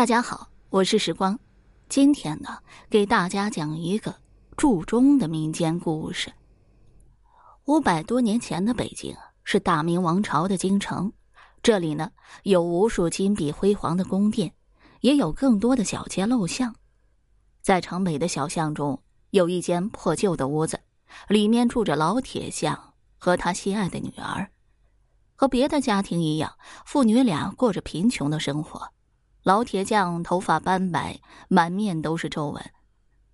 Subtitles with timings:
[0.00, 1.38] 大家好，我是时光。
[1.90, 2.56] 今天呢，
[2.88, 4.14] 给大家讲一个
[4.56, 6.32] 铸钟的民间故事。
[7.66, 11.12] 五百多年前的北京是大明王朝的京城，
[11.62, 12.10] 这里呢
[12.44, 14.54] 有无数金碧辉煌的宫殿，
[15.02, 16.74] 也有更多的小街陋巷。
[17.60, 20.80] 在城北的小巷中，有一间破旧的屋子，
[21.28, 24.50] 里面住着老铁匠和他心爱的女儿。
[25.36, 26.54] 和别的家庭一样，
[26.86, 28.90] 父女俩过着贫穷的生活。
[29.42, 32.62] 老铁匠头发斑白，满面都是皱纹。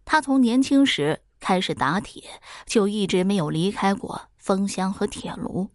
[0.05, 5.70] 他从年轻时开始打铁，就一直没有离开过风箱和铁炉。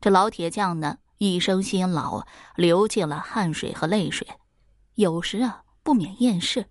[0.00, 2.24] 这老铁匠呢，一生辛劳，
[2.54, 4.26] 流尽了汗水和泪水，
[4.94, 6.66] 有时啊不免厌世。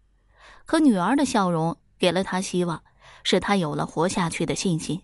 [0.66, 2.84] 可女儿的笑容给了他希望，
[3.24, 5.02] 使他有了活下去的信心。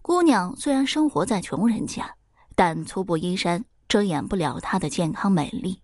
[0.00, 2.14] 姑娘虽然生活在穷人家，
[2.54, 5.82] 但粗布衣衫遮掩不了她的健康美丽。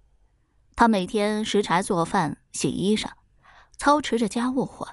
[0.77, 3.11] 他每天拾柴做饭、洗衣裳，
[3.77, 4.89] 操持着家务活。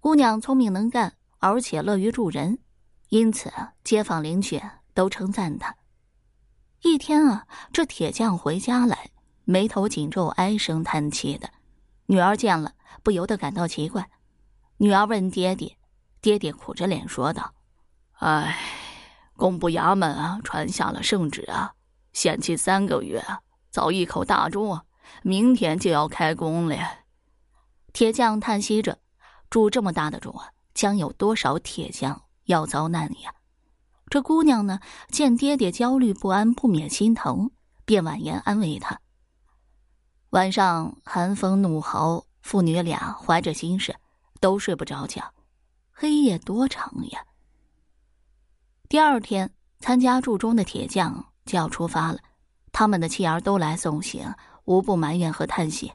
[0.00, 2.58] 姑娘聪明能干，而且乐于助人，
[3.08, 3.50] 因此
[3.82, 5.76] 街坊邻居都称赞她。
[6.82, 9.10] 一天啊，这铁匠回家来，
[9.44, 11.50] 眉头紧皱，唉声叹气的。
[12.06, 14.10] 女儿见了，不由得感到奇怪。
[14.76, 15.76] 女儿问爹爹，
[16.20, 17.54] 爹爹苦着脸说道
[18.20, 18.56] ：“哎，
[19.36, 21.72] 工部衙门啊，传下了圣旨啊，
[22.12, 23.24] 限期三个月，
[23.72, 24.84] 凿一口大钟啊。”
[25.22, 26.76] 明天就要开工了。
[27.92, 28.98] 铁匠叹息着
[29.50, 33.34] ：“铸这么大的钟啊，将有多少铁匠要遭难呀？”
[34.10, 37.50] 这姑娘呢，见爹爹焦虑不安，不免心疼，
[37.84, 38.98] 便婉言安慰他。
[40.30, 43.96] 晚上寒风怒号，父女俩怀着心事，
[44.40, 45.34] 都睡不着觉。
[45.90, 47.24] 黑夜多长呀！
[48.88, 49.50] 第二天，
[49.80, 52.18] 参加铸钟的铁匠就要出发了，
[52.72, 54.32] 他们的妻儿都来送行。
[54.68, 55.94] 无不埋怨和叹息，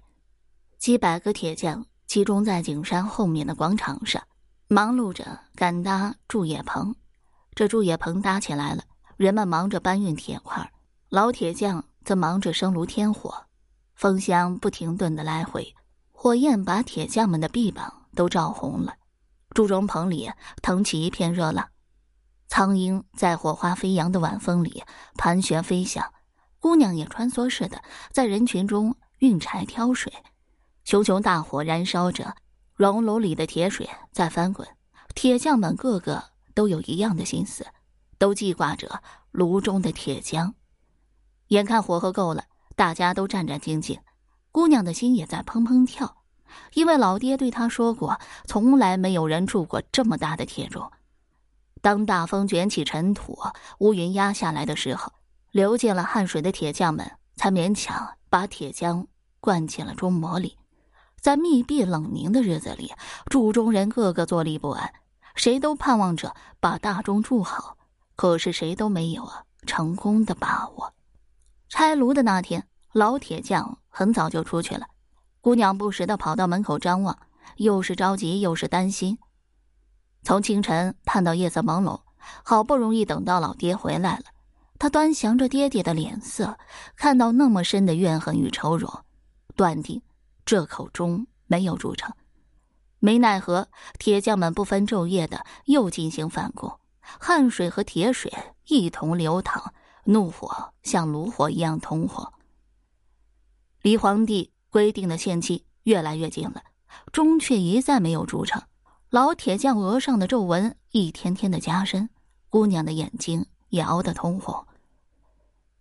[0.79, 4.23] 几百个铁匠集中在景山后面的广场上，
[4.67, 6.95] 忙碌着赶搭铸冶棚。
[7.53, 8.83] 这铸冶棚搭起来了，
[9.15, 10.71] 人们忙着搬运铁块，
[11.09, 13.45] 老铁匠则忙着生炉添火，
[13.93, 15.75] 风箱不停顿的来回，
[16.11, 18.95] 火焰把铁匠们的臂膀都照红了。
[19.51, 20.31] 铸钟棚里
[20.63, 21.69] 腾起一片热浪，
[22.47, 24.81] 苍鹰在火花飞扬的晚风里
[25.15, 26.11] 盘旋飞翔。
[26.63, 30.13] 姑娘也穿梭似的在人群中运柴挑水，
[30.85, 32.37] 熊熊大火燃烧着，
[32.73, 34.65] 熔炉里的铁水在翻滚。
[35.13, 37.67] 铁匠们个个都有一样的心思，
[38.17, 40.53] 都记挂着炉中的铁浆。
[41.49, 42.45] 眼看火候够了，
[42.77, 43.99] 大家都战战兢兢，
[44.53, 46.23] 姑娘的心也在砰砰跳，
[46.75, 50.89] 因为老爹对她说过，从来没有人住过这么大的铁炉。
[51.81, 53.37] 当大风卷起尘土，
[53.79, 55.11] 乌云压下来的时候。
[55.53, 59.05] 流尽了汗水的铁匠们才勉强把铁浆
[59.39, 60.57] 灌进了钟模里，
[61.21, 62.91] 在密闭冷凝的日子里，
[63.29, 64.91] 铸钟人个个坐立不安，
[65.35, 67.77] 谁都盼望着把大钟铸好，
[68.15, 70.91] 可是谁都没有啊成功的把握。
[71.69, 74.87] 拆炉的那天，老铁匠很早就出去了，
[75.39, 77.15] 姑娘不时的跑到门口张望，
[77.57, 79.19] 又是着急又是担心。
[80.23, 82.01] 从清晨盼到夜色朦胧，
[82.41, 84.23] 好不容易等到老爹回来了。
[84.83, 86.57] 他端详着爹爹的脸色，
[86.97, 88.91] 看到那么深的怨恨与愁容，
[89.55, 90.01] 断定
[90.43, 92.13] 这口钟没有铸成。
[92.99, 98.29] 没奈何，铁匠们不分昼夜的又进行反攻，汗水和铁水
[98.67, 99.73] 一同流淌，
[100.03, 102.33] 怒火像炉火一样通红。
[103.83, 106.61] 离皇帝规定的限期越来越近了，
[107.13, 108.61] 钟却一再没有铸成。
[109.09, 112.09] 老铁匠额上的皱纹一天天的加深，
[112.49, 114.67] 姑娘的眼睛也熬得通红。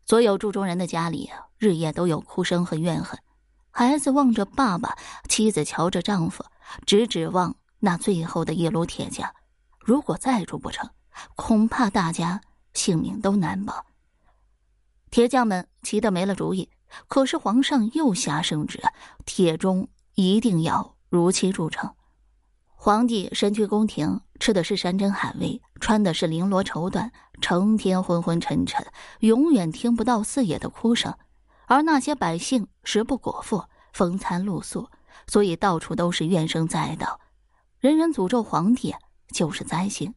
[0.06, 3.18] 所有铸钟人的家里，日夜都有哭声和怨恨。
[3.70, 4.96] 孩子望着爸爸，
[5.28, 6.44] 妻子瞧着丈夫，
[6.86, 9.34] 只指望那最后的一炉铁匠。
[9.80, 10.90] 如果再铸不成，
[11.36, 12.40] 恐怕大家
[12.74, 13.86] 性命都难保。
[15.10, 16.68] 铁匠们急得没了主意。
[17.08, 18.78] 可是皇上又下圣旨，
[19.24, 21.94] 铁钟一定要如期铸成。
[22.84, 28.84] 皇帝身居宫廷，吃的是山珍海味，穿的是绫罗绸缎，成天昏昏沉沉，
[29.20, 31.14] 永远听不到四野的哭声。
[31.66, 33.62] 而那些百姓食不果腹，
[33.92, 34.88] 风餐露宿，
[35.28, 37.20] 所以到处都是怨声载道，
[37.78, 38.92] 人人诅咒皇帝
[39.32, 40.12] 就是灾星。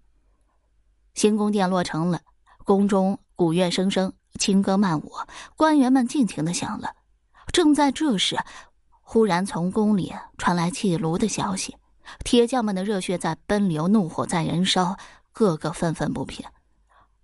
[1.13, 2.21] 新宫殿落成了，
[2.63, 5.11] 宫中鼓乐声声，轻歌曼舞，
[5.55, 6.89] 官员们尽情的享乐。
[7.53, 8.39] 正在这时，
[9.01, 11.77] 忽然从宫里传来弃炉的消息。
[12.23, 14.97] 铁匠们的热血在奔流，怒火在燃烧，
[15.31, 16.45] 个个愤愤不平。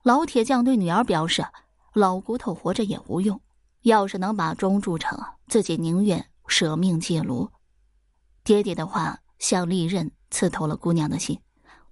[0.03, 1.45] 老铁匠对女儿表示
[1.93, 3.39] ：“老骨头活着也无用，
[3.81, 7.49] 要是能把钟铸成，自己宁愿舍命借炉。
[8.43, 11.39] 爹爹的话像利刃刺透了姑娘的心，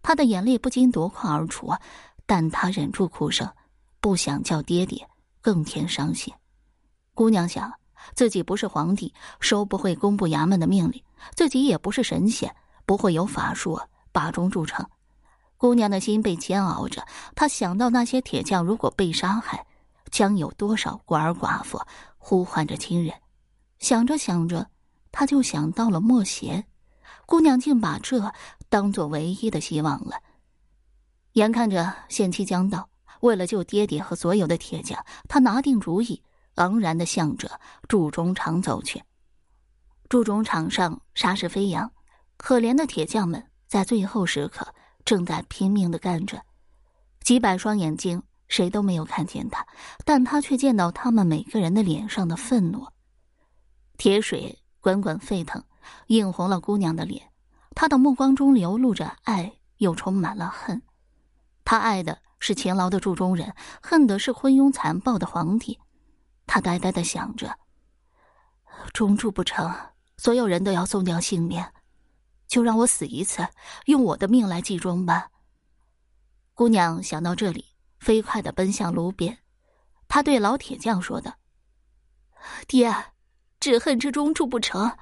[0.01, 1.71] 她的眼泪不禁夺眶而出，
[2.25, 3.47] 但她忍住哭声，
[4.01, 5.07] 不想叫爹爹
[5.41, 6.33] 更添伤心。
[7.13, 7.71] 姑娘想，
[8.15, 10.99] 自己不是皇帝，收不回工部衙门的命令；
[11.35, 12.55] 自己也不是神仙，
[12.89, 13.79] 不会有法术
[14.11, 14.83] 把中铸成。
[15.57, 17.05] 姑娘的心被煎熬着，
[17.35, 19.63] 她想到那些铁匠如果被杀害，
[20.09, 21.79] 将有多少孤儿寡妇
[22.17, 23.13] 呼唤着亲人。
[23.77, 24.71] 想着想着，
[25.11, 26.65] 她就想到了莫邪。
[27.27, 28.33] 姑娘竟把这
[28.69, 30.15] 当做唯一的希望了。
[31.33, 32.89] 眼看着限期将到，
[33.19, 36.23] 为了救爹爹和所有的铁匠，她拿定主意，
[36.55, 39.03] 昂然的向着铸钟厂走去。
[40.09, 41.91] 铸钟厂上沙石飞扬，
[42.39, 44.73] 可怜的铁匠们在最后时刻。
[45.05, 46.39] 正在拼命的干着，
[47.21, 49.65] 几百双眼睛，谁都没有看见他，
[50.05, 52.85] 但他却见到他们每个人的脸上的愤怒。
[53.97, 55.63] 铁水滚滚沸腾，
[56.07, 57.31] 映红了姑娘的脸，
[57.73, 60.79] 她的目光中流露着爱，又充满了恨。
[61.65, 65.79] 他爱的是勤劳的铸钟人，恨的是昏庸残暴的皇帝。
[66.45, 67.57] 他呆呆的想着：
[68.93, 69.73] 钟铸不成，
[70.17, 71.65] 所有人都要送掉性命。
[72.49, 73.47] 就让我死一次，
[73.85, 75.29] 用我的命来祭钟吧。
[76.55, 77.63] 姑娘想到这里，
[77.99, 79.37] 飞快的奔向炉边。
[80.07, 81.35] 她对老铁匠说的
[82.67, 83.13] ：“爹，
[83.59, 84.97] 只恨这钟铸不成。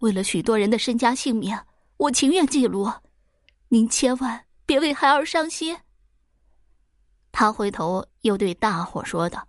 [0.00, 1.56] 为了许多人的身家性命，
[1.96, 2.92] 我情愿祭炉。
[3.68, 5.78] 您千万别为孩儿伤心。”
[7.30, 9.46] 他回头又对大伙说道：“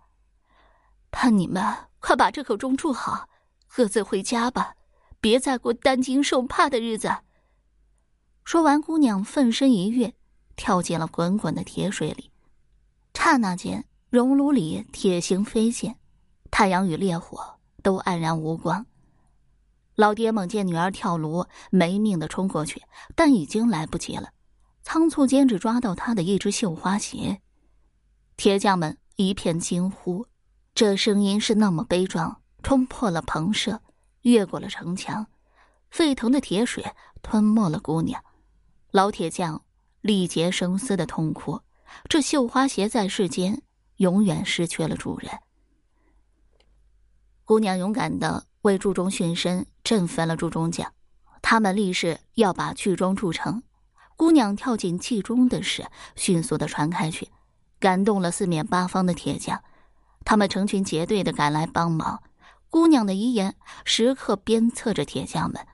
[1.10, 1.62] 盼你们
[1.98, 3.28] 快把这口钟铸好，
[3.66, 4.76] 各自回家吧。”
[5.20, 7.23] 别再过担惊受怕的日子。
[8.44, 10.14] 说完，姑娘奋身一跃，
[10.54, 12.30] 跳进了滚滚的铁水里。
[13.14, 15.96] 刹那间，熔炉里铁星飞溅，
[16.50, 18.84] 太阳与烈火都黯然无光。
[19.94, 22.82] 老爹猛见女儿跳炉，没命的冲过去，
[23.14, 24.30] 但已经来不及了。
[24.82, 27.40] 仓促间，只抓到她的一只绣花鞋。
[28.36, 30.26] 铁匠们一片惊呼，
[30.74, 33.80] 这声音是那么悲壮，冲破了棚舍。
[34.22, 35.26] 越过了城墙，
[35.90, 36.84] 沸腾的铁水
[37.22, 38.23] 吞没了姑娘。
[38.94, 39.60] 老铁匠
[40.02, 41.60] 力竭声嘶的痛哭。
[42.08, 43.60] 这绣花鞋在世间
[43.96, 45.32] 永远失去了主人。
[47.44, 50.92] 姑娘勇敢的为铸钟殉身，振奋了铸钟匠。
[51.42, 53.64] 他们立誓要把巨钟铸成。
[54.14, 57.28] 姑娘跳进祭钟的事迅速的传开去，
[57.80, 59.60] 感动了四面八方的铁匠。
[60.24, 62.22] 他们成群结队的赶来帮忙。
[62.70, 65.66] 姑娘的遗言时刻鞭策着铁匠们，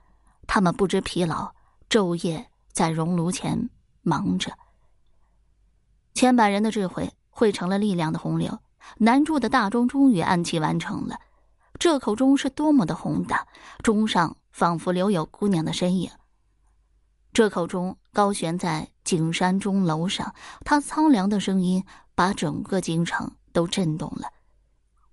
[0.47, 1.53] 他们不知疲劳，
[1.87, 3.69] 昼夜在熔炉前
[4.01, 4.51] 忙着。
[6.13, 8.59] 千百人的智慧汇成了力量的洪流，
[8.97, 11.19] 南柱的大钟终于按期完成了。
[11.79, 13.47] 这口钟是多么的宏大，
[13.83, 16.11] 钟上仿佛留有姑娘的身影。
[17.33, 20.35] 这口钟高悬在景山钟楼上，
[20.65, 24.27] 它苍凉的声音把整个京城都震动了。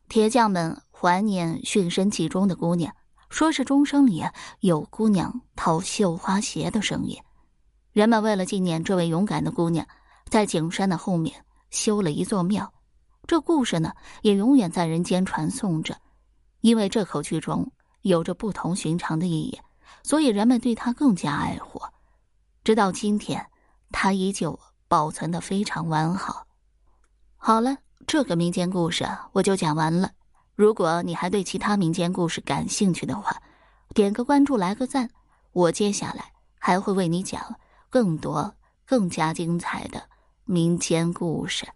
[0.08, 0.80] 铁匠们。
[1.00, 2.92] 怀念殉身其中的姑娘，
[3.30, 4.24] 说是钟声里
[4.58, 7.16] 有姑娘讨绣花鞋的声音。
[7.98, 9.84] 人们为了纪念这位勇敢的姑娘，
[10.28, 12.72] 在景山的后面修了一座庙。
[13.26, 13.92] 这故事呢，
[14.22, 15.96] 也永远在人间传颂着。
[16.60, 17.68] 因为这口巨钟
[18.02, 19.60] 有着不同寻常的意义，
[20.04, 21.82] 所以人们对它更加爱护。
[22.62, 23.44] 直到今天，
[23.90, 24.56] 它依旧
[24.86, 26.46] 保存的非常完好。
[27.36, 30.12] 好了，这个民间故事我就讲完了。
[30.54, 33.42] 如果你还对其他民间故事感兴趣的话，
[33.92, 35.10] 点个关注，来个赞，
[35.50, 36.30] 我接下来
[36.60, 37.42] 还会为你讲
[37.90, 38.54] 更多、
[38.84, 40.08] 更加精彩的
[40.44, 41.66] 民间故事。